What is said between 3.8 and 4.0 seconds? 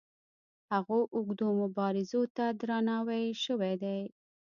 دی.